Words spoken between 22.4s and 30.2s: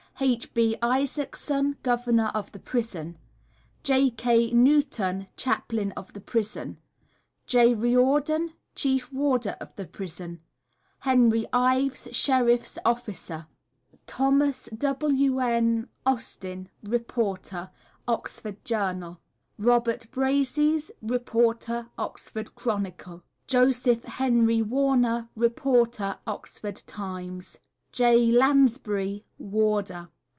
Chronicle. JOSEPH HENRY WARNER, Reporter, Oxford Times. J. LANSBURY, Warder.